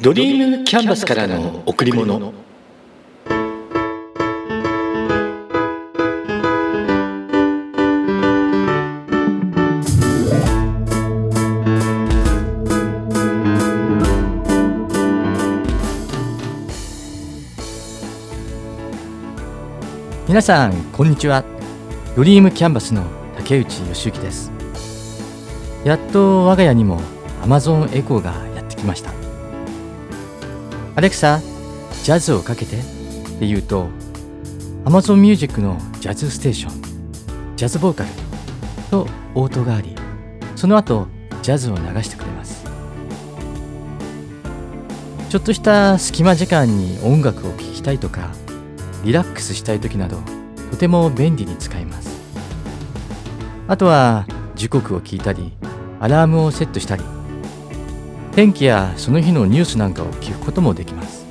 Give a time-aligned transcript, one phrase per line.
[0.00, 2.32] ドリームキャンバスからの贈り物。
[20.28, 21.42] 皆さんこんにちは。
[22.14, 23.02] ドリームキャンバスの
[23.36, 24.52] 竹内義之です。
[25.82, 27.00] やっと我が家にも
[27.42, 29.27] Amazon エコーがやってきました。
[30.98, 31.40] アレクサ
[32.02, 32.76] ジャズをかけて。
[32.76, 32.82] っ
[33.38, 33.86] て言うと
[34.84, 37.54] Amazon Music のジャズステーション。
[37.54, 38.10] ジャズボーカル。
[38.90, 39.94] と応答があり。
[40.56, 41.06] その後
[41.40, 42.64] ジャズを流してくれます。
[45.30, 48.32] ちょっとした隙間時間に音楽を聴きたいとか
[49.04, 50.18] リラックスしたい時など
[50.72, 52.10] とても便利に使えます。
[53.68, 54.26] あとは
[54.56, 55.52] 時刻を聞いたり
[56.00, 57.17] アラームをセットしたり。
[58.38, 61.26] 天気やその日のニュースなんかを聞くこともできます。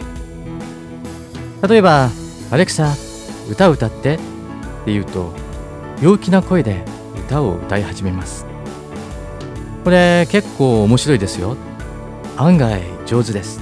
[1.66, 2.10] 例えば
[2.52, 2.98] 「アレクサ
[3.50, 4.18] 歌歌って」っ
[4.84, 5.32] て言うと
[6.02, 6.84] 陽気な声で
[7.16, 8.46] 歌を歌い始めます。
[9.86, 11.56] これ結構面白いですよ。
[12.36, 13.62] 案外上手です。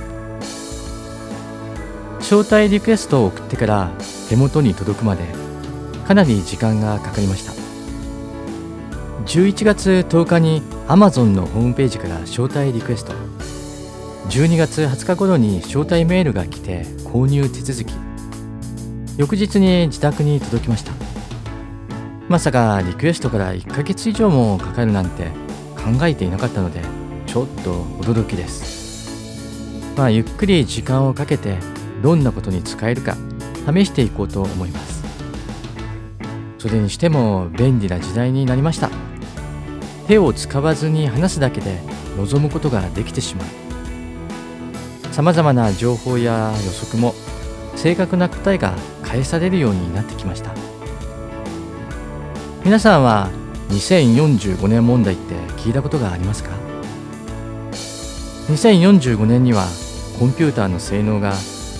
[2.21, 3.91] 招待リクエストを送ってから
[4.27, 5.23] 手元に届くまで
[6.07, 7.53] かなり時間がかかりました。
[9.27, 13.34] 11月10日に Amazon のホームページから招待リクエスト。
[14.29, 17.93] 12月20日頃に招待メールが来て購入手続き。
[19.17, 20.91] 翌日に自宅に届きました。
[22.27, 25.25] まさかリクエストから1ヶ月以上もかかるなんて
[25.75, 26.81] 考えていなかったので
[27.27, 29.93] ちょっと驚きです。
[29.95, 31.57] まあゆっくり時間をかけて
[32.01, 33.15] どんなことに使えるか
[33.71, 35.03] 試していこうと思います。
[36.57, 38.89] それにしても便利な時代になりました。
[40.07, 41.79] 手を使わずに話すだけで
[42.17, 43.64] 望むことができてしまう。
[45.15, 47.13] さまざまな情報や予測も
[47.77, 50.53] 正確な答えが返されるようになってきました。
[52.65, 53.29] 皆さんは
[53.69, 56.49] 2045年問題って聞いたことがありますか
[58.49, 59.63] ？2045年には
[60.19, 61.31] コンピューターの性能が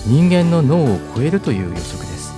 [0.06, 2.32] 人間の脳を超えるという予測です。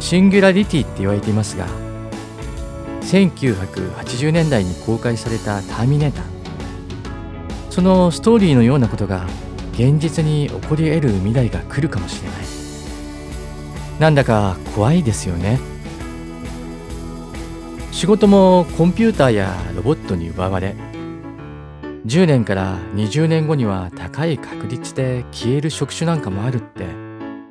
[0.00, 1.66] シンギュラリティって言われていますが
[3.02, 6.24] 1980年代に公開された「ターミネーター」
[7.70, 9.26] そのストーリーのようなことが
[9.72, 12.38] 現実に起こり得る未来が来るかもしれない。
[14.00, 15.58] なんだか怖いですよね。
[17.92, 20.74] 仕事もコンピューターやロボットに奪われ
[22.06, 26.86] 10年から20年後には高い確率で消える職種なんかもあるって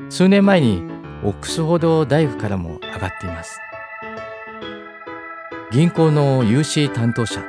[0.10, 0.82] 数年前に
[1.24, 3.60] オックスフォード大学からも上がっています。
[5.72, 7.44] 銀行の融資担当者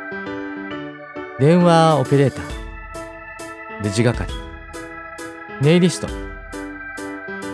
[1.38, 2.59] 電話オペレーター
[3.82, 4.30] レジ係
[5.62, 6.06] ネイリスト。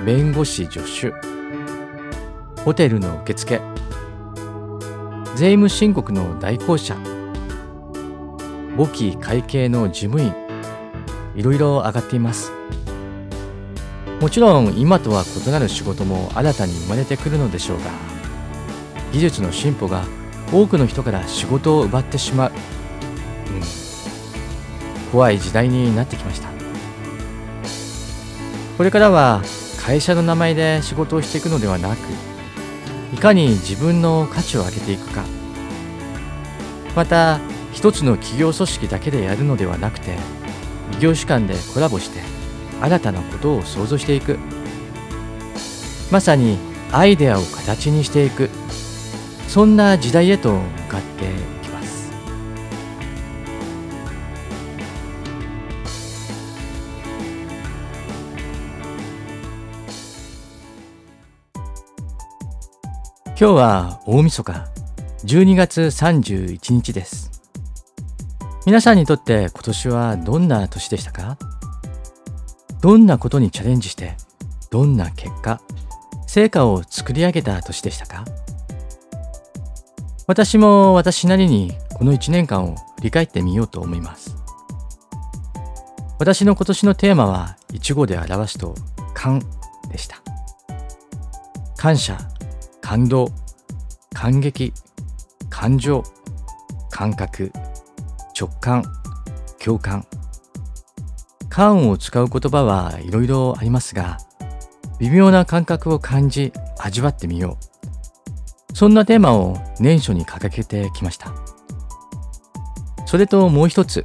[0.05, 1.13] 弁護士助手。
[2.63, 3.61] ホテルの受付。
[5.37, 6.97] 税務申告の代行者。
[8.77, 10.35] 簿記会計の事務員。
[11.37, 12.51] いろいろ上がっています。
[14.21, 17.85] もちろん今とは異なる仕事も新たに生まれてくるのでしょうが
[19.13, 20.05] 技術の進歩が
[20.53, 22.53] 多くの人から仕事を奪ってしまう、
[25.17, 26.51] 怖い時代になってきました。
[28.77, 29.43] これからは
[29.81, 32.01] 会社の名前で仕事をしていくのではなく
[33.15, 35.25] いかに自分の価値を上げていくか。
[36.95, 37.41] また
[37.73, 40.19] 一つの企業組織だけでやるのではなくて
[40.99, 42.21] 異業種間でコラボして
[42.83, 44.39] 新たなことを想像していく。
[46.11, 46.59] まさに
[46.93, 48.51] アイデアを形にしていく。
[49.49, 50.61] そんな時代へと向
[50.91, 51.56] かって
[63.39, 64.67] 今日は大晦日
[65.27, 67.43] 12月31日です。
[68.65, 71.37] 皆さんにとって今年はどんな年でしたか？
[72.81, 74.15] どんなことにチャレンジして
[74.71, 75.61] どんな結果
[76.27, 78.25] 成果を作り上げた年でしたか？
[80.27, 84.35] 私も私なりにこの1年間を振り返ってみようと思います。
[86.19, 88.75] 私の今年のテーマは一語で表すと
[89.13, 89.43] 感
[89.91, 90.23] でした。
[91.77, 92.17] 感謝
[92.87, 93.33] 感動
[94.15, 94.73] 感激
[95.51, 96.05] 感情
[96.89, 97.51] 感覚
[98.33, 98.85] 直感
[99.59, 100.07] 共感。
[101.49, 104.19] 感を使う言葉はいろいろありますが
[105.01, 107.59] 微妙な感覚を感じ味わってみよ
[108.71, 108.77] う。
[108.77, 111.35] そんなテーマを年初に掲げてきました。
[113.05, 114.05] それともう一つ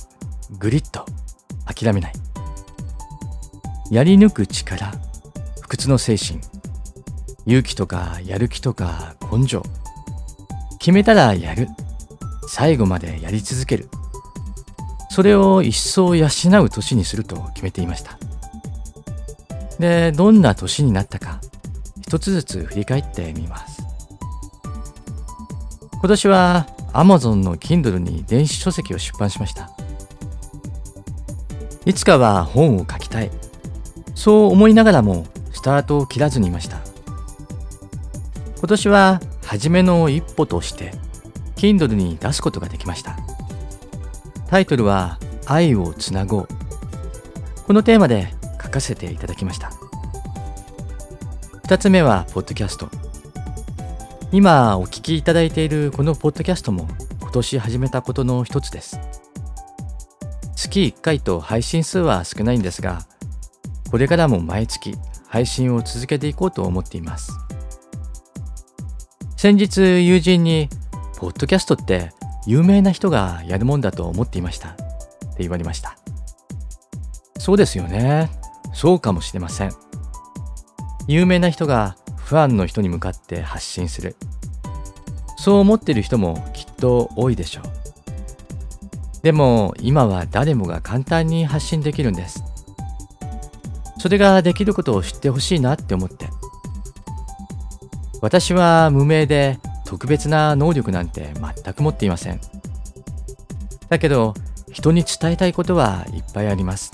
[0.58, 1.06] グリッド
[1.72, 2.14] 諦めない。
[3.92, 4.92] やり抜く力
[5.62, 6.51] 不屈の精神。
[7.46, 9.64] 勇気とかやる気とか根性。
[10.80, 11.68] 決めたらやる。
[12.48, 13.90] 最後までやり続ける。
[15.10, 18.18] それを一層養う年にすると決めていました。
[19.80, 21.42] でどんな年になったか
[22.02, 23.84] 一つずつ振り返ってみます。
[25.94, 29.72] 今年は Amazon の Kindle に電子書籍を出版しました。
[31.86, 33.32] いつかは本を書きたい。
[34.14, 36.91] そう思いながらもスタートを切らずにいました。
[38.62, 40.94] 今年は初めの一歩として
[41.56, 43.18] Kindle に出すことができました。
[44.52, 45.18] タイトルは
[45.48, 46.48] 愛をつなごう。
[47.66, 48.32] このテーマで
[48.62, 49.72] 書かせていただきました。
[51.64, 52.88] 2つ目はポッドキャスト。
[54.32, 56.88] 今お聞きいただいているこのポッドキャストも
[57.20, 59.00] 今年始めたことの一つです。
[60.56, 63.08] 月1回と配信数は少ないんですが
[63.90, 64.94] これからも毎月
[65.28, 67.32] 配信を続けていこうと思っています。
[69.42, 70.70] 先日友人に
[71.18, 72.12] ポッドキャストって
[72.46, 74.68] 有名な人がやるもんだと思っていました。
[74.70, 75.98] って言われました。
[77.40, 78.30] そうですよね。
[78.72, 79.72] そうかもしれません。
[81.08, 84.16] 有名な人がファンの人に向かって発信する。
[85.38, 87.64] そう思ってる人もきっと多いでしょう。
[89.24, 92.44] でも今は誰もが簡単に発信できるんです。
[93.98, 96.30] それができることを知ってほしいなって思って。
[98.22, 101.34] 私は無名で特別な能力なんて
[101.64, 102.40] 全く持っていません。
[103.90, 104.34] だけど
[104.72, 106.92] 人に伝えたいことはいっぱいあります。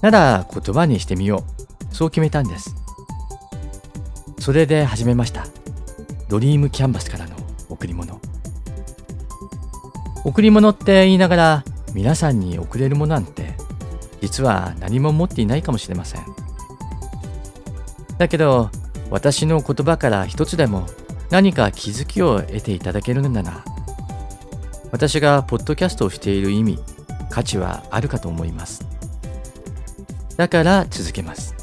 [0.00, 1.44] なら言葉にしてみよ
[1.90, 1.94] う。
[1.94, 2.74] そう決めたんです。
[4.38, 5.46] それで始めました。
[6.28, 7.36] ドリームキャンバスからの
[7.68, 8.20] 贈り物。
[10.24, 13.54] 贈り物って言いながら皆さんに贈れるものなんて
[14.20, 16.22] 実は何も持っていないかもしれません。
[18.18, 18.70] だけど
[19.10, 20.86] 私の言葉から一つでも
[21.30, 23.64] 何か気づきを得ていただけるのなら
[24.92, 26.78] 私がポッドキャストをしている意味
[27.30, 28.86] 価値はあるかと思います。
[30.36, 31.54] だから続けます。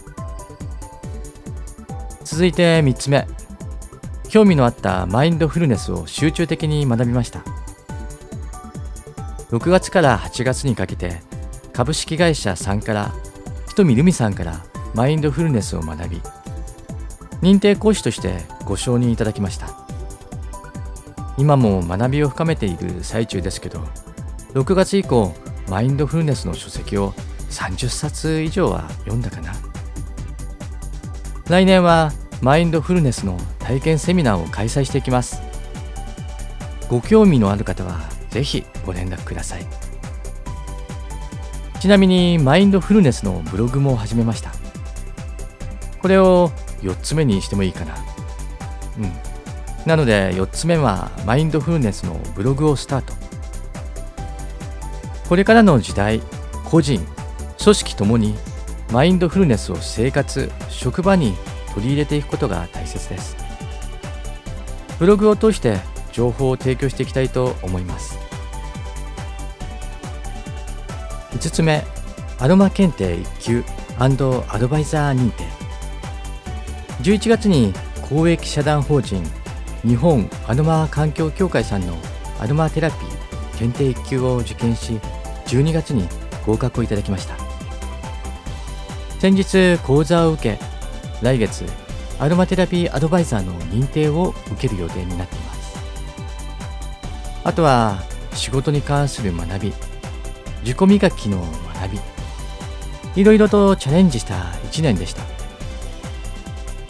[2.23, 3.27] 続いて3つ目。
[4.29, 7.43] 興味のあったマインドフルネスを集中的に学びました。
[9.51, 11.21] 6月から8月にかけて
[11.73, 13.13] 株式会社さんから
[13.67, 14.63] ひとみるみさんから
[14.95, 16.21] マインドフルネスを学び
[17.43, 19.77] 認定講師としてご承認いただきました。
[21.37, 23.81] 今も学びを深めている最中ですけど
[24.53, 25.33] 6月以降
[25.67, 27.11] マインドフルネスの書籍を
[27.49, 29.53] 30冊以上は読んだかな。
[31.49, 35.41] 来年はマインドフルネスの体験セミナーを開催していきます。
[36.89, 37.99] ご興味のある方は
[38.29, 39.65] ぜひご連絡ください。
[41.81, 44.53] ちなみにマインドフルネスのブログも始めました。
[46.01, 46.49] これを
[46.83, 47.95] 4つ目にしてもいいかな。
[48.97, 49.11] うん。
[49.85, 53.13] なので4つ目はマインドフルネスのブログをスタート。
[55.27, 56.21] これからの時代
[56.65, 57.05] 個人
[57.61, 58.35] 組織ともに
[58.91, 61.33] マインドフルネスを生活職場に
[61.73, 63.35] 取り入れていくことが大切です。
[64.99, 65.79] ブログを通して
[66.11, 68.19] 情報を提供していきたいと思います。
[71.31, 71.83] 5つ目
[72.39, 73.63] アロマ検定1級
[73.97, 75.62] アドバイザー認定。
[77.03, 79.21] 11月に公益社団法人
[79.85, 81.97] 日本アロマ環境協会さんの
[82.39, 84.93] アロマテラピー検定1級を受験し
[85.47, 86.07] 12月に
[86.45, 87.35] 合格をいただきました。
[89.19, 90.59] 先日講座を受け
[91.21, 91.65] 来月
[92.19, 95.77] アロマテラピーアドバイザーの認定を受ける予定になっています。
[97.43, 98.01] あとは
[98.33, 99.73] 仕事に関する学び
[100.61, 101.45] 自己磨きの
[101.81, 101.99] 学び
[103.21, 104.35] いろいろとチャレンジした
[104.71, 105.42] 1年でした。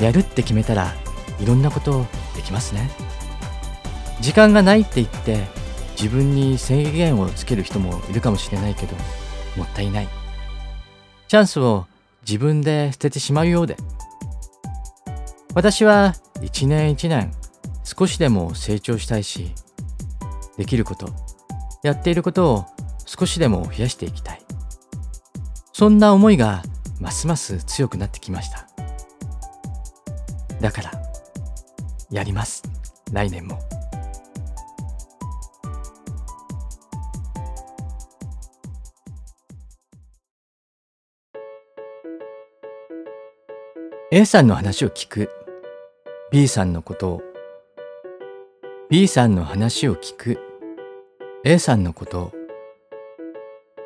[0.04, 0.94] やるって決めたら
[1.40, 2.06] いろんなこと
[2.36, 2.90] できますね。
[4.22, 5.44] 時間がないって言って
[5.96, 8.96] 自分に制限をつける人もいるかもしれないけど
[9.56, 10.08] もったいない。
[11.28, 11.86] チャンスを
[12.28, 13.78] 自分で捨ててしまうようで。
[15.56, 17.32] 私は一年一年
[17.84, 19.52] 少しでも成長したいし
[20.58, 21.14] できること
[21.84, 22.66] やっていることを
[23.06, 24.42] 少しでも増やしていきたい。
[25.74, 26.64] そんな思いが
[27.00, 28.73] ますます強くなってきました。
[30.64, 30.92] だから
[32.10, 32.64] やります。
[33.12, 33.60] 来年も。
[44.10, 45.30] A さんの話を聞く。
[46.32, 47.22] B さんのことを。
[48.90, 50.40] B さんの話を聞く。
[51.44, 52.32] A さんのことを。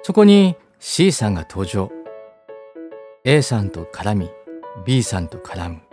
[0.04, 1.92] そこに C さんが登場。
[3.24, 4.30] A さんと絡み
[4.86, 5.87] B さんと絡む。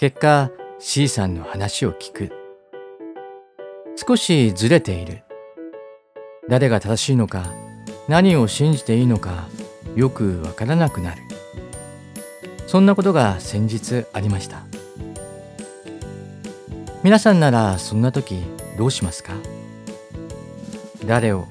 [0.00, 2.32] 結果 C さんの話を聞く。
[3.96, 5.24] 少しずれている。
[6.48, 7.52] 誰が正しいのか
[8.08, 9.46] 何を信じていいのか
[9.96, 11.20] よくわからなくなる。
[12.66, 14.62] そんなことが先日ありました。
[17.02, 18.42] 皆さんならそんな時
[18.78, 19.34] どうしますか？
[21.04, 21.46] 誰を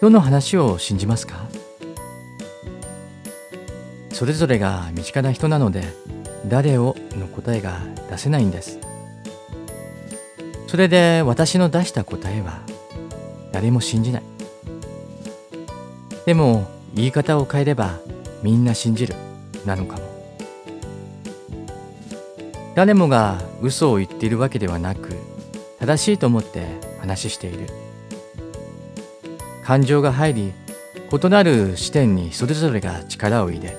[0.00, 1.46] どの話を信じますか？
[4.10, 5.84] それぞれが身近な人なので
[6.48, 8.78] 誰をの答えが出せないんです。
[10.66, 12.60] それで私の出した答えは
[13.52, 14.22] 誰も信じない。
[16.26, 17.98] でも言い方を変えれば
[18.42, 19.14] みんな信じる
[19.64, 20.02] なのかも。
[22.74, 25.16] 誰もが嘘を言っているわけではなく
[25.80, 26.66] 正しいと思って
[27.00, 27.66] 話している。
[29.64, 30.52] 感情が入り
[31.10, 33.76] 異なる視点にそれぞれが力を入れ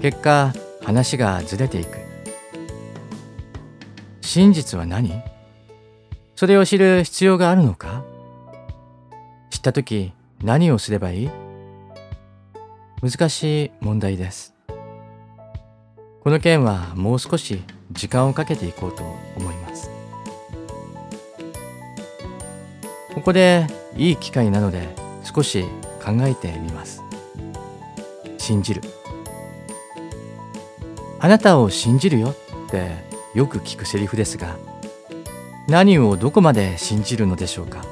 [0.00, 1.98] 結果話がずれていく。
[4.20, 5.22] 真実は何？
[6.36, 8.04] それを知る必要があるのか？
[9.50, 11.30] 知った時何をすればいい？
[13.02, 14.54] 難しい問題です。
[16.22, 19.02] この件はもう少し時間をかけていこうと
[19.36, 19.90] 思います。
[23.14, 24.94] ここでいい機会なので
[25.24, 25.64] 少し
[26.04, 27.02] 考えてみます。
[28.38, 28.82] 信じる。
[31.22, 32.36] あなたを信じるよっ
[32.70, 32.90] て
[33.34, 34.56] よく聞くセリフですが
[35.68, 37.84] 何をどこまで信じるのでしょうか？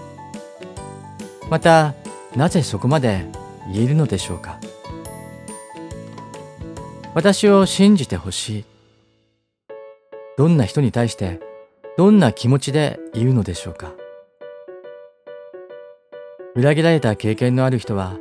[1.51, 1.95] また
[2.35, 3.27] なぜそこまで
[3.71, 4.59] 言えるのでしょうか？
[7.15, 8.65] 私を信じてほしい。
[10.39, 11.41] どんな人に対して
[11.97, 13.93] どんな気持ちで言うのでしょうか？
[16.55, 18.17] 裏切られた経験のある人は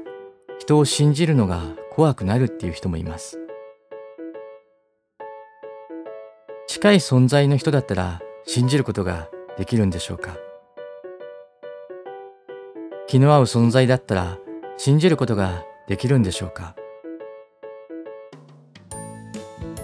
[0.60, 3.40] 人を信じるのが怖くなるっていう人もいます。
[6.78, 10.38] 近い存在の人だったら信じることができるんでしょうか？
[13.08, 14.38] 気の合う存在だったら
[14.78, 16.76] 信じることができるんでしょうか？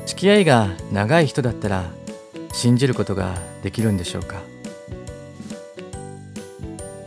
[0.06, 1.84] 付き合いが長い人だったら
[2.52, 4.40] 信じることができるんでしょうか？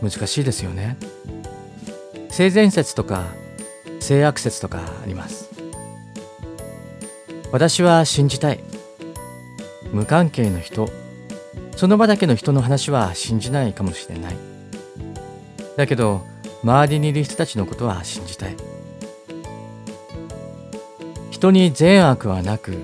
[0.01, 0.97] 難しいですよね。
[2.29, 3.23] 性善説とか
[4.01, 5.49] 性悪説とかあります。
[7.53, 8.59] 私は信じたい。
[9.91, 10.89] 無関係の人。
[11.75, 14.35] その場だけの人の話は信じないかもしれない。
[15.75, 16.21] だけど
[16.63, 18.55] 周りにいる人たちのことは信じたい。
[21.29, 22.83] 人に善悪はなく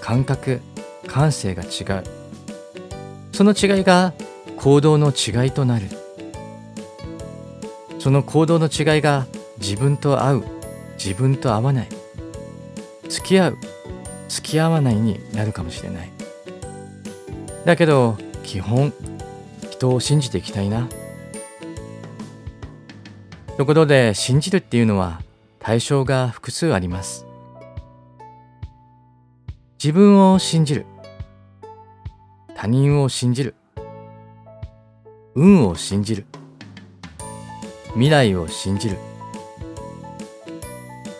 [0.00, 0.60] 感覚
[1.06, 2.04] 感性が違う。
[3.32, 4.14] その違いが
[4.56, 5.86] 行動の違いとなる。
[7.98, 9.26] その行動の違いが
[9.58, 10.44] 自分と合う
[10.96, 11.88] 自分と合わない。
[13.08, 13.58] 付き合う
[14.28, 16.17] 付き合わないになるかもしれない。
[17.68, 18.94] だけど基本
[19.60, 20.88] 人を信じていきたいな。
[23.58, 25.20] ところで信じるっていうのは
[25.58, 27.26] 対象が複数あります。
[29.74, 30.86] 自分を信じる。
[32.54, 33.54] 他人を信じる。
[35.34, 36.24] 運を信じる。
[37.92, 38.96] 未来を信じる。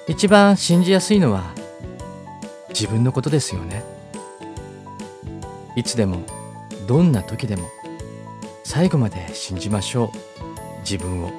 [0.07, 1.53] 一番信じやすいのは
[2.71, 3.85] 自分のことですよね。
[5.77, 6.38] いつでも
[6.89, 7.69] どんな時でも
[8.65, 10.81] 最後まで信じましょう。
[10.81, 11.31] 自分を。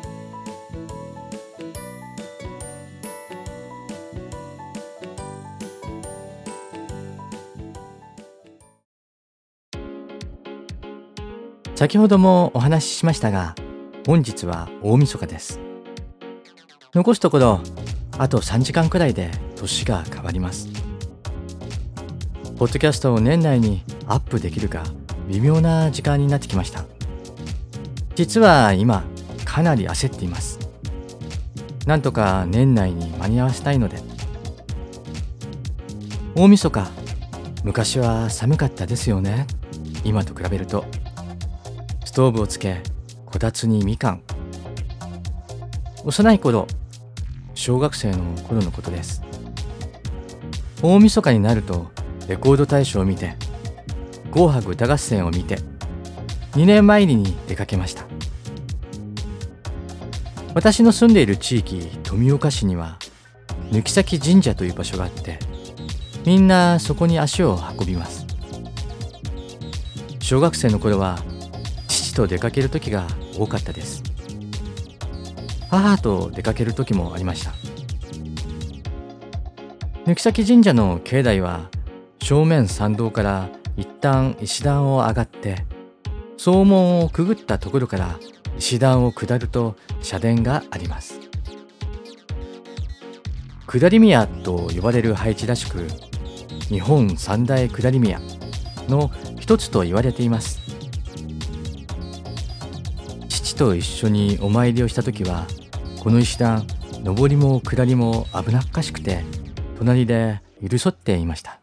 [11.74, 13.56] 先ほどもお話ししましたが
[14.06, 15.60] 本日は大晦日です。
[16.94, 17.62] 残すところ
[18.20, 20.68] あと3時間くらいで年が変わります。
[22.60, 24.84] ポッドキャストを年内にアップできるか
[25.30, 26.86] 微妙な時間になってきました。
[28.16, 29.04] 実は今
[29.46, 30.60] かなり焦っています。
[31.86, 33.98] なんとか年内に間に合わせたいので。
[36.36, 36.90] 大晦日
[37.64, 39.46] 昔は寒かったですよね。
[40.04, 40.86] 今と比べると。
[42.06, 42.82] ストーブをつけ
[43.26, 44.24] こたつにみかん。
[46.06, 46.66] 幼い頃
[47.54, 49.22] 小学生の頃のことです。
[50.82, 51.92] 大晦日になると
[52.28, 53.36] レコード大賞を見て
[54.32, 55.58] 紅白歌合戦を見て
[56.54, 58.06] 2年前に出かけました。
[60.56, 62.98] 私の住んでいる地域富岡市には
[63.72, 65.40] 抜崎神社という場所があって
[66.26, 68.26] みんなそこに足を運びます。
[70.20, 71.20] 小学生の頃は
[71.88, 73.08] 父と出かける時が
[73.38, 74.04] 多かったです。
[75.70, 77.54] 母と出かける時もありました。
[80.06, 81.70] 抜崎神社の境内は
[82.22, 85.66] 正面参道から一旦石段を上がって
[86.36, 88.20] 総門をくぐったところから
[88.58, 91.22] 石段を下ると社殿があります。
[93.66, 95.88] 下り宮と呼ばれる配置らしく
[96.68, 98.20] 日本三大下り宮
[98.90, 100.60] の一つと言われています。
[103.30, 105.48] 父と一緒にお参りをした時は
[106.04, 106.68] この石段
[107.04, 109.24] 上りも下りも危なっかしくて
[109.78, 111.59] 隣で許そっていました。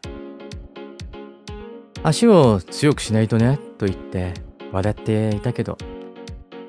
[2.06, 4.32] 足を強くしないとねと言って
[4.70, 5.76] 笑っていたけど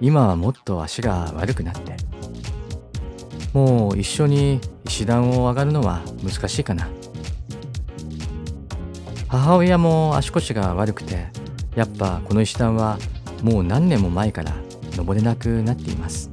[0.01, 1.95] 今はもっと足が悪くなって
[3.53, 6.89] もう一緒に石段を上がるのは難しいかな。
[9.27, 11.27] 母親も足腰が悪くて
[11.75, 12.97] やっぱこの石段は
[13.43, 14.55] もう何年も前から
[14.95, 16.31] 登れなくなっています。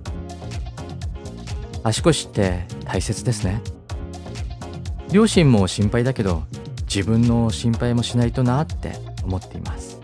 [1.82, 3.60] 足腰って大切ですね。
[5.12, 6.44] 両親も心配だけど
[6.94, 8.92] 自分の心配もしないとなって
[9.24, 10.00] 思っています。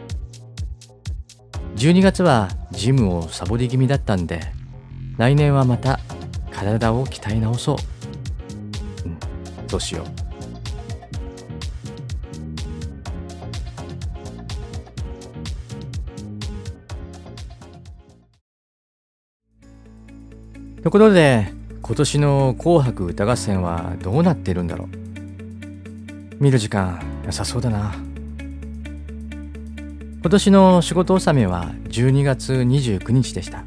[1.77, 4.41] 12月はジムをサボり気味だったんで
[5.17, 6.01] 来年はまた
[6.51, 7.77] 体を鍛え直そう。
[9.07, 9.17] うん
[9.69, 10.07] どうしよう。
[20.83, 25.00] ところで今年の「紅白歌合戦」はどうなってるんだろう。
[26.41, 27.93] 見る時間良さそうだな。
[30.23, 33.63] 今年の仕事納めは12月29日でした。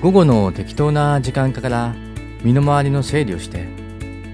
[0.00, 1.96] 午後の適当な時間から
[2.44, 3.66] 身の回りの整理をして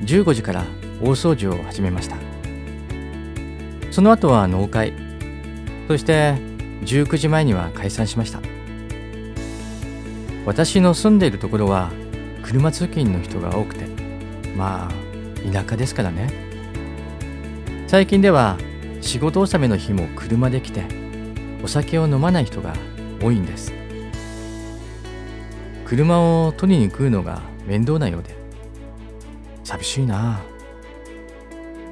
[0.05, 0.67] 15時から
[1.01, 2.19] 大掃除を始めました。
[3.91, 4.93] その後は納会
[5.89, 6.35] そして
[6.83, 8.41] 19時前には解散しました。
[10.45, 11.91] 私の住んでいるところは
[12.43, 13.87] 車通勤の人が多くて
[14.55, 16.50] まあ田舎ですからね。
[17.91, 18.57] 最近では
[19.01, 20.85] 仕事納めの日も車で来て
[21.61, 22.73] お酒を飲まない人が
[23.21, 23.73] 多いんです。
[25.85, 28.37] 車を取りに来るのが面倒なようで
[29.65, 30.41] 寂しいな。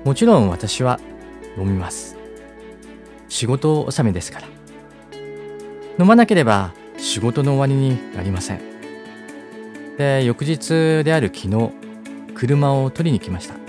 [0.04, 1.00] もちろん私は
[1.56, 2.16] 飲みます。
[3.28, 4.46] 仕事納めですから。
[5.98, 8.61] 飲まなければ仕事の終わりになりません。
[9.96, 11.72] で翌日である昨日
[12.37, 13.67] 車を取りに来ました。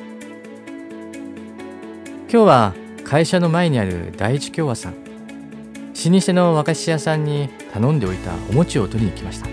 [2.31, 9.49] 今日は会社の前にある第一京和さん老舗の和菓子屋さんに頼んでおいたお餅を取りに来ました。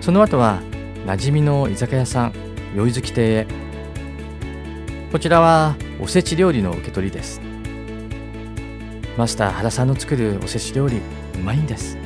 [0.00, 0.60] その後は
[1.06, 2.32] 馴染みの居酒屋さん
[2.74, 3.46] 酔い月亭へ。
[5.12, 7.40] こちらはおせち料理の受け取りです。
[9.16, 10.96] マスター原さんの作るおせち料理
[11.36, 11.96] うまいんです。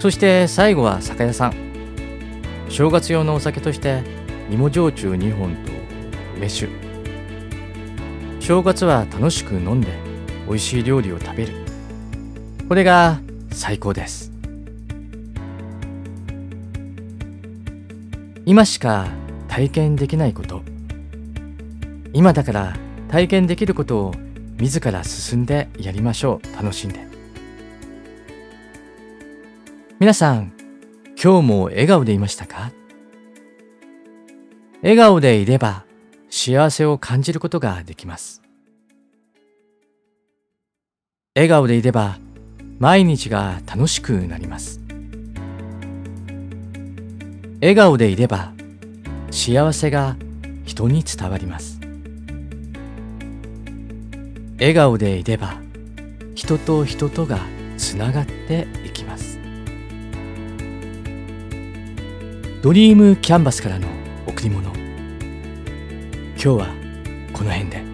[0.00, 1.54] そして最後は酒屋さん。
[2.68, 4.02] 正月用のお酒として
[4.50, 5.75] 芋焼酎2本と
[6.36, 6.68] 梅酒
[8.40, 9.88] 正月は楽しく飲んで
[10.46, 11.52] 美味しい料理を食べる。
[12.68, 13.20] これが
[13.50, 14.32] 最高です。
[18.44, 19.08] 今しか
[19.48, 20.62] 体験できないこと。
[22.12, 22.76] 今だから
[23.08, 24.14] 体験できることを
[24.58, 26.56] 自ら進んでやりましょう。
[26.56, 27.06] 楽しんで。
[29.98, 30.52] 皆さん
[31.20, 32.70] 今日も笑顔でいましたか？
[34.82, 35.85] 笑顔でいれば
[36.38, 38.42] 幸せを感じることができます。
[41.34, 42.18] 笑顔でいれば
[42.78, 44.78] 毎日が楽しくなります。
[47.62, 48.52] 笑顔でいれば
[49.30, 50.16] 幸せが
[50.66, 51.80] 人に伝わります。
[54.58, 55.54] 笑顔でいれば
[56.34, 57.40] 人と人とが
[57.78, 59.38] つながっていきます。
[62.62, 63.88] ドリームキャンバスからの
[64.26, 64.85] 贈り物。
[66.46, 66.68] 今日は
[67.32, 67.85] この辺で。